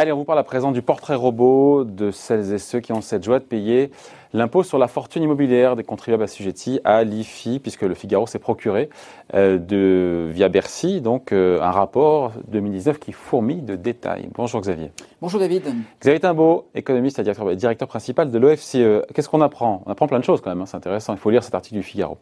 [0.00, 3.02] Allez, on vous parle à présent du portrait robot de celles et ceux qui ont
[3.02, 3.90] cette joie de payer
[4.32, 8.88] l'impôt sur la fortune immobilière des contribuables assujettis à l'IFI, puisque le Figaro s'est procuré
[9.34, 14.30] euh, de, via Bercy donc euh, un rapport 2019 qui fourmille de détails.
[14.34, 14.90] Bonjour Xavier.
[15.20, 15.64] Bonjour David.
[16.00, 19.04] Xavier Timbaud, économiste et directeur, directeur principal de l'OFCE.
[19.12, 19.82] Qu'est-ce qu'on apprend?
[19.84, 21.76] On apprend plein de choses quand même, hein, c'est intéressant, il faut lire cet article
[21.76, 22.16] du Figaro.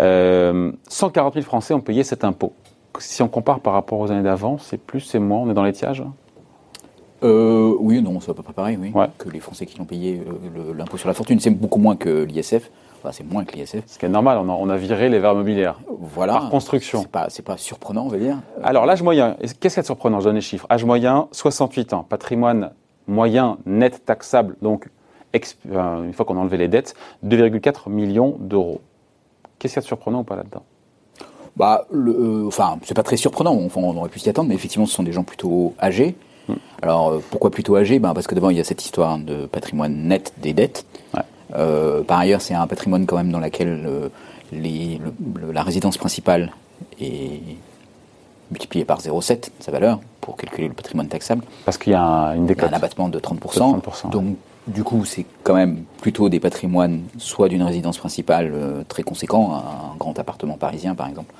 [0.00, 2.54] Euh, 140 000 Français ont payé cet impôt.
[2.98, 5.62] Si on compare par rapport aux années d'avant, c'est plus, c'est moins, on est dans
[5.62, 6.02] l'étiage
[7.22, 8.92] euh, oui, non, c'est à peu près pareil, oui.
[9.18, 12.24] Que les Français qui ont payé euh, l'impôt sur la fortune, c'est beaucoup moins que
[12.24, 12.70] l'ISF.
[12.98, 13.82] Enfin, c'est moins que l'ISF.
[13.86, 15.80] Ce qui est normal, on a, on a viré les verts mobilières.
[16.00, 16.34] Voilà.
[16.34, 17.02] Par construction.
[17.02, 18.38] C'est pas, pas surprenant, on va dire.
[18.62, 20.20] Alors, l'âge moyen, qu'est-ce qui est surprenant?
[20.20, 20.66] Je donne les chiffres.
[20.70, 22.04] Âge moyen, 68 ans.
[22.08, 22.70] Patrimoine
[23.06, 24.88] moyen net taxable, donc
[25.34, 26.94] une fois qu'on a enlevé les dettes,
[27.24, 28.80] 2,4 millions d'euros.
[29.58, 30.62] Qu'est-ce qui est surprenant ou pas là-dedans?
[31.56, 33.52] Bah, le, euh, enfin, c'est pas très surprenant.
[33.64, 36.14] Enfin, on aurait pu s'y attendre, mais effectivement, ce sont des gens plutôt âgés.
[36.48, 36.54] Hmm.
[36.82, 39.46] Alors, euh, pourquoi plutôt âgés ben, Parce que devant, il y a cette histoire de
[39.46, 40.84] patrimoine net des dettes.
[41.54, 44.08] Euh, par ailleurs, c'est un patrimoine quand même dans lequel euh,
[44.52, 45.00] les,
[45.50, 46.52] la résidence principale
[47.00, 47.40] est
[48.50, 51.42] multipliée par 0,7, sa valeur, pour calculer le patrimoine taxable.
[51.64, 52.70] Parce qu'il y a une décote.
[52.70, 53.80] un abattement de 30%.
[53.80, 58.52] 30% donc, du coup, c'est quand même plutôt des patrimoines, soit d'une résidence principale
[58.86, 61.32] très conséquent, un grand appartement parisien par exemple,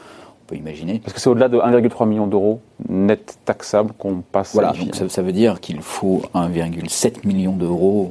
[0.48, 0.98] peut imaginer.
[0.98, 4.54] Parce que c'est au-delà de 1,3 million d'euros net taxable qu'on passe.
[4.54, 8.10] Voilà, donc ça, veut dire qu'il faut 1,7 million d'euros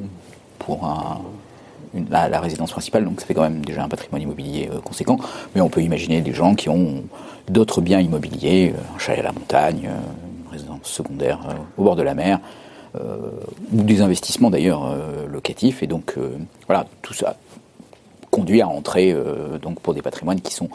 [0.60, 1.20] pour un,
[2.10, 5.18] la, résidence principale, donc ça fait quand même déjà un patrimoine immobilier euh, conséquent.
[5.56, 7.04] Mais on peut imaginer des gens qui ont
[7.50, 11.40] d'autres biens immobiliers, euh, un chalet à la montagne, euh, une résidence secondaire
[11.78, 12.40] au bord de la mer,
[12.96, 14.96] ou des investissements d'ailleurs
[15.32, 15.84] locatifs.
[15.84, 16.16] Et donc
[16.66, 17.36] voilà, tout ça
[18.32, 19.16] conduit à entrer
[19.62, 20.70] donc pour des patrimoines qui sont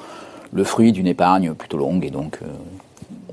[0.52, 2.46] le fruit d'une épargne plutôt longue et donc euh,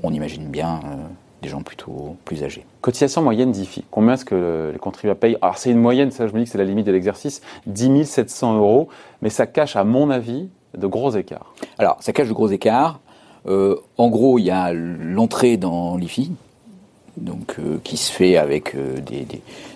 [0.02, 0.96] on imagine bien euh,
[1.42, 2.64] des gens plutôt plus âgés.
[2.80, 5.38] Cotisation moyenne d'IFI, combien est-ce que les contribuables payent?
[5.42, 8.06] Alors c'est une moyenne, ça je me dis que c'est la limite de l'exercice, 10
[8.06, 8.88] 700 euros,
[9.22, 11.54] mais ça cache à mon avis de gros écarts.
[11.78, 13.00] Alors ça cache de gros écarts.
[13.46, 16.32] Euh, en gros, il y a l'entrée dans l'IFI,
[17.16, 19.26] donc qui se fait avec des,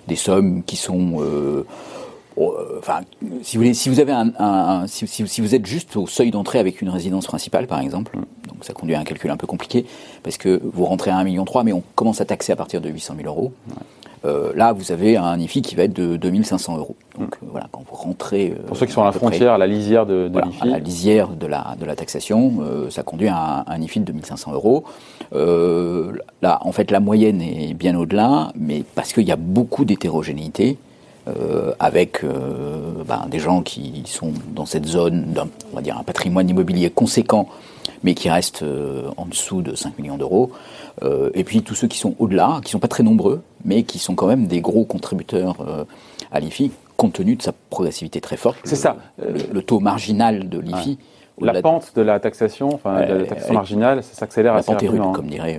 [0.07, 1.23] des, sommes qui sont
[2.85, 3.01] enfin,
[3.43, 6.59] si vous voulez, si vous avez un, si, si, vous êtes juste au seuil d'entrée
[6.59, 8.17] avec une résidence principale, par exemple,
[8.49, 9.87] donc ça conduit à un calcul un peu compliqué
[10.23, 12.91] parce que vous rentrez à 1,3 million, mais on commence à taxer à partir de
[12.91, 13.53] 800 000 euros.
[14.27, 16.97] Euh, là, vous avez un IFI qui va être de 2500 euros.
[17.19, 18.55] Donc euh, voilà, quand vous rentrez.
[18.67, 20.69] Pour ceux qui sont à la frontière, à la lisière de, de l'IFI.
[20.69, 22.53] la lisière de la, de la taxation,
[22.91, 24.85] ça conduit à un, IFI de 2500 euros.
[25.33, 30.79] là, en fait, la moyenne est bien au-delà, mais parce qu'il y a beaucoup d'hétérogénéité.
[31.27, 35.97] Euh, avec euh, ben, des gens qui sont dans cette zone d'un on va dire
[35.97, 37.49] un patrimoine immobilier conséquent,
[38.03, 40.53] mais qui reste euh, en dessous de 5 millions d'euros.
[41.33, 44.15] et puis tous ceux qui sont au-delà, qui sont pas très nombreux, mais qui sont
[44.15, 45.57] quand même des gros contributeurs
[46.31, 48.59] à l'IFI, compte tenu de sa progressivité très forte.
[48.65, 48.97] C'est ça.
[49.19, 50.99] Le, taux marginal de l'IFI.
[51.41, 55.13] La pente de la taxation, enfin de la taxation marginale, ça s'accélère assez rapidement.
[55.13, 55.59] comme dirait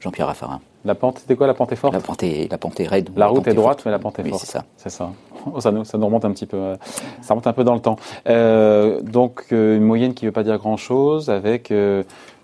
[0.00, 0.60] Jean-Pierre Raffarin.
[0.84, 3.10] La pente, c'était quoi La pente est forte La pente est, la pente est raide.
[3.14, 4.44] La, route est, droite, mais la pente est oui, forte.
[4.44, 4.64] c'est ça.
[4.76, 5.12] C'est ça.
[5.52, 6.56] Oh, ça, nous, ça nous remonte un petit peu.
[6.56, 6.76] Euh,
[7.20, 7.96] ça remonte un peu dans le temps.
[8.28, 11.70] Euh, donc, euh, une moyenne qui ne veut pas dire grand-chose, avec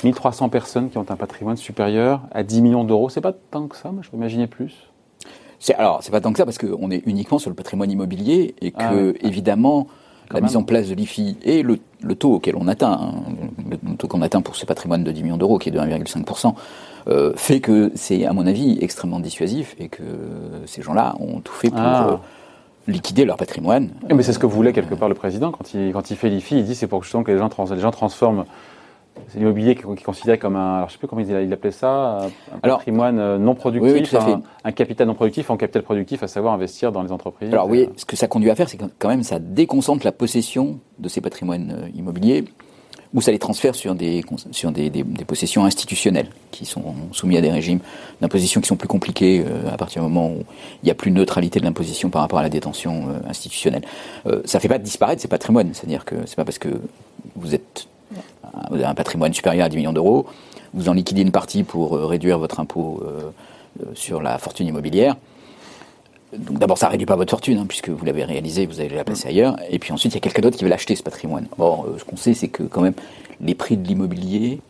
[0.04, 3.08] 1300 personnes qui ont un patrimoine supérieur à 10 millions d'euros.
[3.08, 4.90] C'est pas tant que ça, moi je peux imaginer plus.
[5.58, 8.54] C'est, alors, c'est pas tant que ça, parce qu'on est uniquement sur le patrimoine immobilier,
[8.60, 9.86] et ah que, évidemment,
[10.30, 11.78] la mise en place de l'IFI et le,
[12.14, 13.14] taux auquel on atteint, hein,
[13.70, 16.54] le taux qu'on atteint pour ce patrimoine de 10 millions d'euros, qui est de 1,5%,
[17.08, 20.02] euh, fait que c'est, à mon avis, extrêmement dissuasif et que
[20.66, 22.08] ces gens-là ont tout fait pour ah.
[22.08, 22.16] euh,
[22.88, 23.90] liquider leur patrimoine.
[24.12, 26.58] Mais c'est ce que voulait quelque part le président quand il, quand il fait l'IFI.
[26.58, 28.44] Il dit c'est pour justement que les gens, les gens transforment
[29.34, 32.18] l'immobilier qu'il considérait comme un, alors je sais plus comment il, appelait ça,
[32.52, 34.14] un patrimoine euh, non productif,
[34.64, 37.52] un, capital non productif en capital productif, à savoir investir dans les entreprises.
[37.52, 40.80] Alors oui, ce que ça conduit à faire, c'est quand même ça déconcentre la possession
[40.98, 42.44] de ces patrimoines immobiliers
[43.16, 44.22] ou ça les transfère sur des,
[44.52, 47.80] sur des, des, possessions institutionnelles qui sont soumises à des régimes
[48.20, 50.44] d'imposition qui sont plus compliqués euh, à partir du moment où
[50.82, 53.82] il n'y a plus de neutralité de l'imposition par rapport à la détention euh, institutionnelle.
[54.26, 56.68] Euh, ça ne fait pas disparaître ces patrimoines, c'est-à-dire que c'est pas parce que
[57.34, 57.88] vous êtes
[58.70, 60.26] vous avez un patrimoine supérieur à 10 millions d'euros,
[60.72, 63.02] vous en liquidez une partie pour réduire votre impôt
[63.94, 65.16] sur la fortune immobilière
[66.32, 68.94] donc d'abord, ça ne réduit pas votre fortune, hein, puisque vous l'avez réalisé, vous allez
[68.94, 69.56] la placer ailleurs.
[69.70, 71.46] Et puis ensuite, il y a quelqu'un d'autre qui veut l'acheter, ce patrimoine.
[71.58, 72.94] Or, euh, ce qu'on sait, c'est que quand même,
[73.40, 74.60] les prix de l'immobilier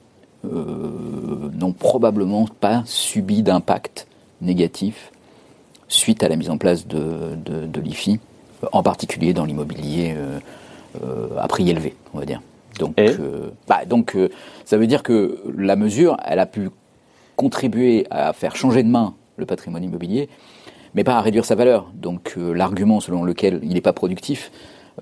[0.44, 4.06] euh, n'ont probablement pas subi d'impact
[4.42, 5.12] négatif
[5.88, 8.18] suite à la mise en place de, de, l'IFI,
[8.72, 12.42] en particulier dans l'immobilier euh, à prix élevé, on va dire.
[12.80, 13.00] Donc,
[13.68, 14.16] bah, donc
[14.64, 16.70] ça veut dire que la mesure, elle a pu
[17.36, 20.28] contribuer à faire changer de main le patrimoine immobilier,
[20.96, 21.92] mais pas à réduire sa valeur.
[21.94, 24.50] Donc euh, l'argument selon lequel il n'est pas productif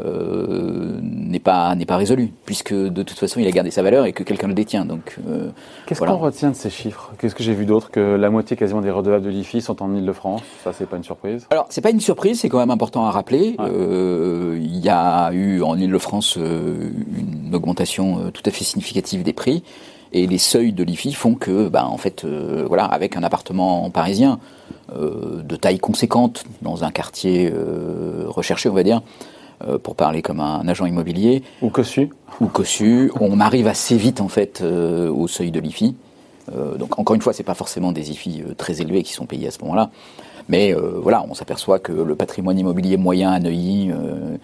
[0.01, 4.07] euh, n'est pas n'est pas résolu, puisque de toute façon il a gardé sa valeur
[4.07, 4.85] et que quelqu'un le détient.
[4.85, 5.51] Donc euh,
[5.87, 6.15] Qu'est-ce Voilà.
[6.15, 7.13] qu'on retient de ces chiffres?
[7.19, 9.95] Qu'est-ce que j'ai vu d'autre Que la moitié quasiment des redevables de l'IFI sont en
[9.95, 10.43] Ile-de-France?
[10.65, 11.47] Ça, c'est pas une surprise.
[11.51, 13.55] Alors, c'est pas une surprise, c'est quand même important à rappeler.
[13.59, 13.67] Ouais.
[13.71, 16.91] Euh, il y a eu en Ile-de-France euh,
[17.47, 19.63] une augmentation euh, tout à fait significative des prix.
[20.13, 23.89] Et les seuils de l'IFI font que, ben, en fait, euh, voilà, avec un appartement
[23.91, 24.39] parisien
[24.93, 29.03] de taille conséquente dans un quartier euh, recherché, on va dire,
[29.67, 32.11] euh, pour parler comme un agent immobilier, Ou cossu.
[32.41, 35.95] Ou cossu, on arrive assez vite en fait euh, au seuil de l'IFI.
[36.55, 39.27] Euh, donc encore une fois, c'est pas forcément des IFI euh, très élevés qui sont
[39.27, 39.91] payés à ce moment-là,
[40.49, 44.37] mais euh, voilà, on s'aperçoit que le patrimoine immobilier moyen à Neuilly, euh,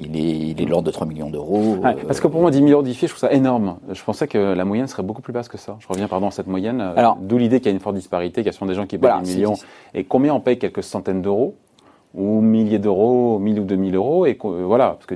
[0.00, 0.20] il est,
[0.50, 1.76] il est de l'ordre de 3 millions d'euros.
[1.82, 3.76] Ouais, Euh, Parce que pour moi, 10 millions d'IFI, je trouve ça énorme.
[3.92, 5.76] Je pensais que la moyenne serait beaucoup plus basse que ça.
[5.80, 6.80] Je reviens pardon à cette moyenne.
[6.80, 8.74] euh, Alors- D'où l'idée qu'il y a une forte disparité, qu'il y a souvent des
[8.74, 9.54] gens qui payent Voilà, des millions.
[9.94, 11.54] Et combien on paye quelques centaines d'euros
[12.14, 15.14] ou milliers d'euros, 1000 ou 2000 euros, et euh, voilà, parce que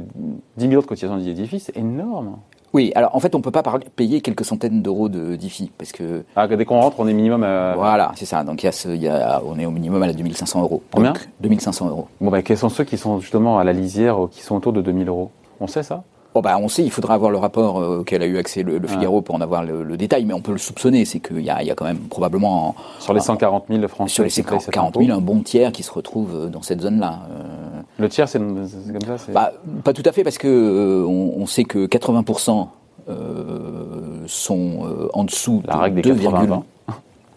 [0.58, 2.36] 10 millions de cotisations d'IFI, c'est énorme.
[2.72, 3.62] Oui, alors en fait, on peut pas
[3.96, 7.42] payer quelques centaines d'euros de d'IFI parce que Ah, dès qu'on rentre, on est minimum
[7.42, 7.74] à...
[7.74, 8.44] voilà, c'est ça.
[8.44, 10.82] Donc il y a, ce- y a- on est au minimum à la 2500 euros.
[10.92, 12.06] Combien Donc, 2500 euros.
[12.20, 14.72] Bon, bah, quels sont ceux qui sont justement à la lisière, ou qui sont autour
[14.72, 15.30] de 2000 euros?
[15.60, 16.04] On sait ça?
[16.32, 18.78] Bon bah on sait, il faudra avoir le rapport euh, auquel a eu accès le,
[18.78, 21.40] le Figaro pour en avoir le, le détail, mais on peut le soupçonner, c'est qu'il
[21.40, 23.24] y a, il y a quand même probablement Sur les Ah.
[23.24, 25.82] 140 000 Français sur les qui payent cet 40 impôt 000 un bon tiers qui
[25.82, 27.18] se retrouve euh, dans cette zone-là.
[27.32, 29.52] Euh, Le tiers, c'est comme ça bah,
[29.84, 32.68] pas tout à fait parce que euh, on, on sait que 80%
[33.08, 36.62] euh, sont euh, en dessous La de règle des 80-20.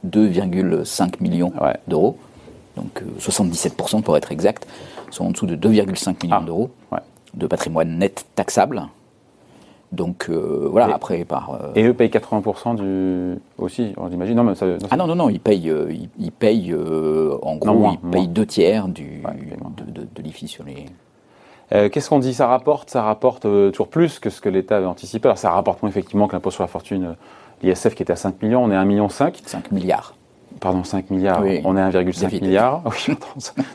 [0.08, 1.76] 2,5 millions Ouais.
[1.88, 2.18] d'euros,
[2.76, 4.68] donc euh, 77% pour être exact,
[5.12, 7.00] sont en dessous de 2,5 millions Ah, d'euros ouais.
[7.34, 8.84] de patrimoine net taxable.
[9.94, 13.40] Donc euh, voilà, Et- après par euh, Et eux payent 80% du...
[13.58, 14.36] aussi, on imagine.
[14.36, 17.56] Non, mais ça, non, Ah non, non, non, ils payent, euh, ils, ils payent en
[17.56, 18.34] gros, Non, moins, ils payent moins.
[18.34, 19.34] deux tiers du, Ouais,
[19.86, 20.86] de, de, de l'IFI sur les.
[21.90, 22.34] Qu'est-ce qu'on dit?
[22.36, 25.28] Ça rapporte, ça rapporte toujours plus que ce que l'État avait anticipé.
[25.28, 27.16] Alors ça rapporte moins effectivement que l'impôt sur la fortune,
[27.64, 29.10] l'ISF qui était à 5 millions, on est à 1,5 million.
[29.10, 30.14] 5 milliards.
[30.64, 31.60] Pardon, 5 milliards, Oui.
[31.66, 32.42] on est à 1,5 David.
[32.44, 32.82] milliard.
[32.86, 33.16] Oui,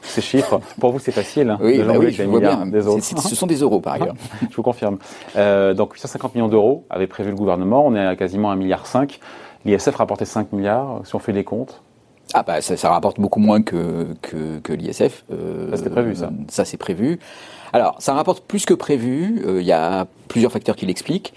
[0.02, 1.50] ces chiffres, pour vous c'est facile.
[1.50, 2.64] hein, Oui, bah oui, avec je vois bien.
[2.64, 4.14] des ce sont des euros par ailleurs.
[4.50, 4.96] je vous confirme.
[5.36, 8.84] Euh, donc 850 millions d'euros avait prévu le gouvernement, on est à quasiment 1,5 milliard.
[9.66, 11.82] L'ISF rapportait 5 milliards, si on fait les comptes.
[12.32, 15.24] Ah bah ça, ça rapporte beaucoup moins que, que, que l'ISF.
[15.30, 16.30] Euh, Ça, c'était prévu, ça.
[16.48, 17.18] Ça c'est prévu.
[17.74, 19.42] Alors ça rapporte plus que prévu.
[19.46, 21.34] Euh, Il y a plusieurs facteurs qui l'expliquent.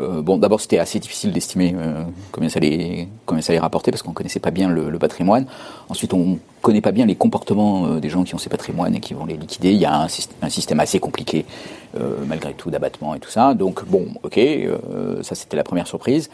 [0.00, 2.02] Euh, bon, d'abord c'était assez difficile d'estimer euh,
[2.32, 5.46] combien ça allait combien ça allait rapporter parce qu'on connaissait pas bien le, le patrimoine.
[5.88, 9.00] Ensuite on connaît pas bien les comportements euh, des gens qui ont ces patrimoines et
[9.00, 9.72] qui vont les liquider.
[9.72, 11.44] Il y a un, syst- un système assez compliqué
[12.26, 13.54] malgré tout d'abattement et tout ça.
[13.54, 14.38] Donc bon, ok,
[15.22, 16.30] ça c'était la première surprise.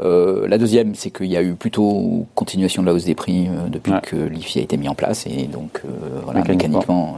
[0.00, 3.92] La deuxième, c'est qu'il y a eu plutôt continuation de la hausse des prix depuis
[3.92, 4.00] Ouais.
[4.00, 5.82] que l'IFI a été mis en place et donc
[6.24, 7.16] voilà, Mécaniquement.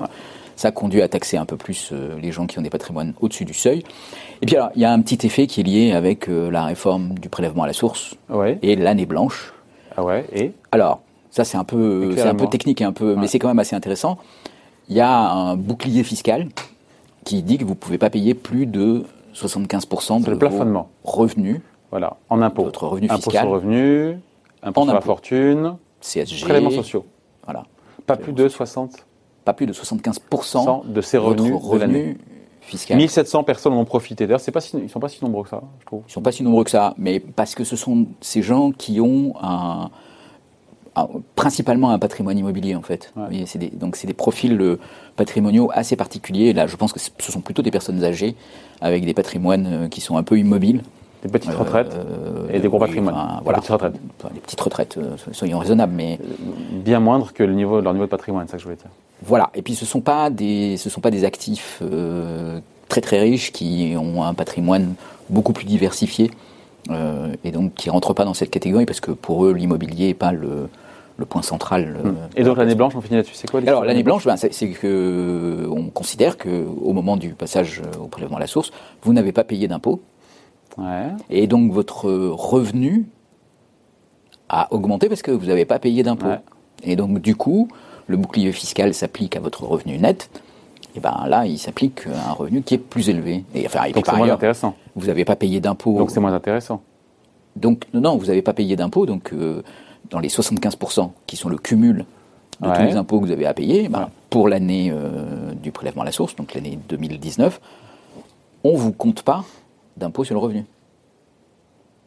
[0.57, 3.45] Ça conduit à taxer un peu plus euh, les gens qui ont des patrimoines au-dessus
[3.45, 3.83] du seuil.
[4.43, 6.65] Et puis alors, il y a un petit effet qui est lié avec euh, la
[6.65, 8.59] réforme du prélèvement à la source Ouais.
[8.63, 9.53] et l'année blanche.
[9.97, 10.25] Ah ouais.
[10.33, 10.53] Et?
[10.73, 13.49] Alors, ça c'est un peu, c'est un peu technique et un peu, mais c'est quand
[13.49, 14.19] même assez intéressant.
[14.89, 16.49] Il y a un bouclier fiscal
[17.25, 19.05] qui dit que vous pouvez pas payer plus de
[19.35, 20.89] 75% de le vos plafonnement.
[21.05, 21.61] revenus,
[21.91, 22.65] voilà, en impôts.
[22.65, 24.19] votre revenu Impôt fiscal, sur le revenu,
[24.63, 25.07] impôt En sur la impôt.
[25.07, 27.05] fortune, CSG, prélèvements sociaux.
[27.45, 27.65] voilà,
[28.07, 29.07] Pas plus de 60
[29.45, 31.99] pas plus de 75% de votre revenus de l'année.
[32.01, 32.19] revenu
[32.61, 32.97] fiscal.
[32.97, 34.27] 1700 personnes en ont profité.
[34.27, 36.03] D'ailleurs, c'est pas si, ils sont pas si nombreux que ça, je trouve.
[36.09, 39.01] Ils sont pas si nombreux que ça, mais parce que ce sont ces gens qui
[39.01, 39.91] ont un,
[40.97, 43.13] un- principalement un patrimoine immobilier en fait.
[43.17, 43.23] Ouais.
[43.23, 44.79] Vous voyez, c'est des- donc c'est des profils euh,
[45.17, 46.53] patrimoniaux assez particuliers.
[46.53, 48.35] Là, je pense que ce sont plutôt des personnes âgées
[48.81, 50.83] avec des patrimoines euh, qui sont un peu immobiles.
[51.25, 53.15] Des petites Euh, retraites euh, et des gros oui, patrimoines.
[53.15, 53.59] enfin, Des voilà.
[53.59, 53.95] petites retraites.
[54.35, 56.19] Des petites retraites, euh, soyons raisonnables, mais
[56.71, 58.91] Bien moindre que le niveau, leur niveau de patrimoine, c'est ça que je voulais dire.
[59.25, 59.51] Voilà.
[59.55, 63.53] Et puis ce sont pas des, ce sont pas des actifs euh, très très riches
[63.53, 64.95] qui ont un patrimoine
[65.31, 66.31] beaucoup plus diversifié
[66.91, 70.15] euh, et donc qui rentrent pas dans cette catégorie parce que pour eux l'immobilier est
[70.15, 70.69] pas le,
[71.17, 71.97] le point central.
[72.05, 73.35] euh, Et donc l'année blanche, on finit là-dessus.
[73.35, 77.81] C'est quoi alors l'année blanche, ben, c'est que on considère que au moment du passage
[77.99, 80.03] au prélèvement à la source, vous n'avez pas payé d'impôt
[80.79, 81.09] Ouais.
[81.31, 83.07] et donc votre revenu
[84.49, 86.27] a augmenté parce que vous n'avez pas payé d'impôt.
[86.27, 86.41] Ouais.
[86.83, 87.69] Et donc du coup,
[88.07, 90.31] le bouclier fiscal s'applique à votre revenu net.
[90.97, 93.45] Et ben là, il s'applique à un revenu qui est plus élevé.
[93.55, 94.77] Et enfin, et Donc c'est moins ailleurs, intéressant.
[94.95, 95.99] vous n'avez pas payé d'impôt.
[95.99, 96.83] Donc c'est moins intéressant.
[97.57, 99.07] Donc non, vous n'avez pas payé d'impôt.
[99.07, 99.63] Donc euh,
[100.11, 102.05] dans les 75% qui sont le cumul
[102.61, 104.07] de tous les impôts que vous avez à payer, ben, Ouais.
[104.31, 107.61] pour l'année euh, du prélèvement à la source, donc l'année 2019,
[108.63, 109.45] on vous compte pas
[109.97, 110.65] d'impôt sur le revenu.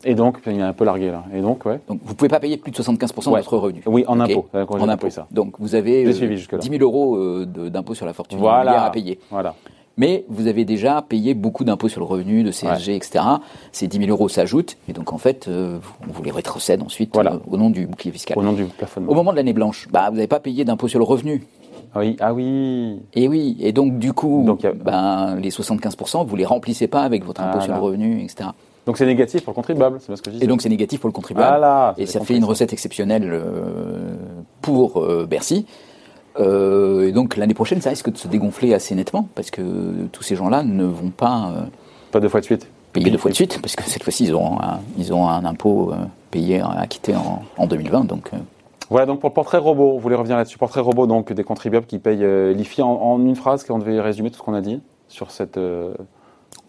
[0.03, 1.23] Et donc, il y a un peu largué là.
[1.33, 1.79] Et donc, ouais.
[1.87, 3.39] Donc, vous ne pouvez pas payer plus de 75% Ouais.
[3.39, 3.81] de votre revenu.
[3.87, 4.47] Oui, en Ok impôt.
[4.53, 5.09] J'ai En impôt.
[5.09, 5.27] ça.
[5.31, 6.59] Donc, vous avez J'ai euh, suivi jusque-là.
[6.59, 9.19] 10 000 euros euh, d'impôt sur la fortune immobilière à payer.
[9.31, 9.55] Voilà.
[9.99, 13.23] Mais vous avez déjà payé beaucoup d'impôts sur le revenu, de CSG, etc.
[13.71, 14.77] Ces 10 000 euros s'ajoutent.
[14.87, 17.33] Et donc, en fait, euh, on vous les rétrocède ensuite Voilà.
[17.33, 18.37] euh, au nom du bouclier fiscal.
[18.37, 19.11] Au nom du plafonnement.
[19.11, 21.43] Au moment de l'année blanche, bah, vous n'avez pas payé d'impôt sur le revenu.
[21.95, 22.99] Ah oui, ah oui.
[23.13, 27.01] Et oui, et donc du coup, Donc, a- ben, les 75%, vous les remplissez pas
[27.01, 28.49] avec votre impôt Ah sur le revenu, etc.
[28.85, 30.45] Donc c'est négatif pour le contribuable, c'est ce que je disais.
[30.45, 31.93] Et donc c'est négatif pour le contribuable.
[31.97, 34.15] Et ça fait une recette exceptionnelle euh,
[34.61, 35.65] pour euh, Bercy.
[36.39, 39.61] Euh, et donc l'année prochaine, ça risque de se dégonfler assez nettement parce que
[40.11, 41.51] tous ces gens-là ne vont pas
[42.11, 42.67] Pas deux fois de suite.
[42.93, 45.43] payer deux fois de suite parce que cette fois-ci ils auront un, ils auront un
[45.45, 45.91] impôt
[46.31, 48.05] payé, acquitté en, en 2020.
[48.05, 48.29] Donc
[48.89, 50.57] Voilà, donc pour le portrait robot, vous voulez revenir là-dessus.
[50.57, 53.99] Portrait robot, donc des contribuables qui payent euh, l'IFI en, en une phrase, qu'on devait
[53.99, 55.57] résumer tout ce qu'on a dit sur cette.
[55.57, 55.93] euh,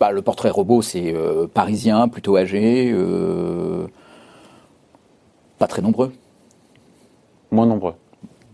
[0.00, 2.92] bah, le portrait robot, c'est euh, parisien, plutôt âgé,
[5.58, 6.12] pas très nombreux,
[7.50, 7.94] moins nombreux.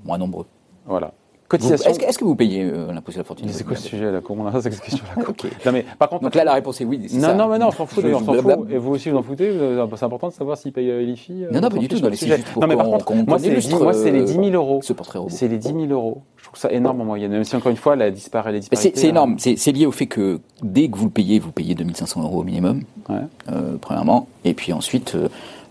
[0.04, 0.46] moins nombreux.
[0.86, 1.12] Voilà.
[1.48, 1.90] Cotisation.
[1.90, 3.46] Est-ce que, vous payez euh, l'impôt sur la fortune?
[3.50, 4.20] C'est quoi ce sujet là?
[4.24, 5.22] Comment on a cette question là.
[5.66, 6.22] Non mais par contre.
[6.22, 6.98] Donc là, la réponse est oui.
[7.12, 7.34] non, ça.
[7.34, 8.64] non, mais non, on s'en fout, Je- d'ailleurs, on s'en blablabla.
[8.64, 8.72] fout.
[8.72, 9.50] Et vous aussi, vous en foutez?
[9.50, 11.44] Vous- C'est important de savoir s'ils payent euh, l'IFI.
[11.44, 13.38] euh, Non, non, on pas du tout, c'est juste pour Non, mais par contre, moi,
[13.38, 14.80] c'est les, dix- illustre, moi, c'est les euh, 10 000 euros.
[14.82, 15.30] Ce portrait robot.
[15.34, 16.22] C'est les 10 000 euros.
[16.38, 17.30] Je trouve ça énorme en moyenne.
[17.30, 18.92] Même si, encore une fois, la disparaît, les disparités.
[18.94, 19.36] C'est euh, énorme.
[19.38, 22.44] C'est lié au fait que dès que vous le payez, vous payez 2500 euros au
[22.44, 24.28] minimum, euh, premièrement.
[24.44, 25.16] Et puis ensuite,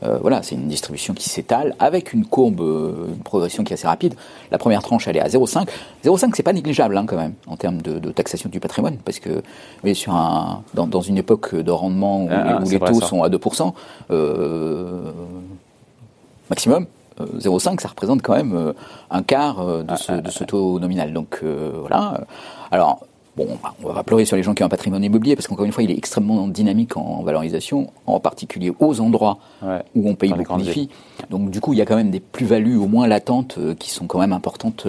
[0.03, 3.75] euh, voilà, c'est une distribution qui s'étale avec une courbe, euh, une progression qui est
[3.75, 4.15] assez rapide.
[4.51, 5.67] La première tranche, elle est à 0,5.
[6.03, 9.19] 0,5, c'est pas négligeable hein, quand même en termes de, de taxation du patrimoine, parce
[9.19, 9.41] que vous
[9.81, 12.99] voyez, sur un, dans, dans une époque de rendement où, Ah, où les vrai, taux
[12.99, 13.07] ça.
[13.07, 13.73] sont à 2%,
[14.11, 15.11] euh,
[16.49, 16.85] maximum.
[17.19, 18.73] euh, 0,5, ça représente quand même
[19.11, 21.13] un quart de, Ah, ce, de ce taux nominal.
[21.13, 22.21] Donc euh, voilà.
[22.71, 23.05] Alors,
[23.37, 25.65] bon, bah, on va pleurer sur les gens qui ont un patrimoine immobilier, parce qu'encore
[25.65, 29.81] une fois, il est extrêmement dynamique en, valorisation, en particulier aux endroits Ouais.
[29.95, 30.89] où on paye beaucoup d'IFI.
[31.29, 33.89] Donc du coup, il y a quand même des plus-values au moins latentes euh, qui
[33.89, 34.87] sont quand même importantes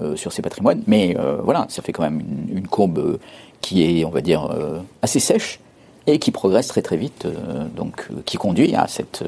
[0.00, 0.82] euh, sur ces patrimoines.
[0.86, 3.18] Mais euh, voilà, ça fait quand même une, une courbe euh,
[3.60, 5.60] qui est, on va dire, euh, assez sèche
[6.06, 9.22] et qui progresse très très vite, euh, donc euh, qui conduit à cette,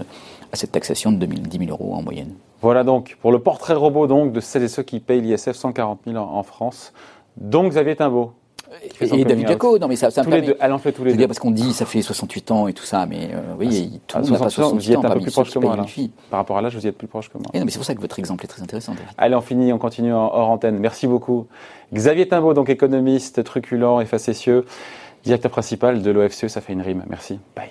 [0.53, 2.33] à cette taxation de 2000, 10 000 euros en moyenne.
[2.63, 6.01] Voilà donc pour le portrait robot donc de celles et ceux qui payent l'ISF 140
[6.07, 6.93] 000 en, en France.
[7.37, 8.33] Donc Xavier Timbaud.
[9.01, 9.49] Et David.
[9.49, 10.59] Jaco, non mais ça, ça me Tous les permet- deux.
[10.61, 11.17] Elle en fait tous les deux.
[11.19, 13.91] dire parce qu'on dit ça fait 68 ans et tout ça, mais euh, vous voyez,
[13.93, 15.23] Ah, tout le monde n'a pas 68 ans, vous y 68 êtes un peu parmi
[15.23, 15.77] plus ceux proche que moi.
[15.77, 15.85] là.
[16.31, 17.47] Par rapport à l'âge, vous y êtes plus proche que moi.
[17.55, 18.93] Et non, mais c'est pour ça que votre exemple est très intéressant.
[18.93, 19.09] David.
[19.19, 20.79] Allez, on finit, on continue en hors antenne.
[20.79, 21.47] Merci beaucoup.
[21.93, 24.65] Xavier Timbaud, donc économiste, truculent et facétieux,
[25.25, 27.05] directeur principal de l'OFCE, ça fait une rime.
[27.09, 27.39] Merci.
[27.57, 27.71] Bye.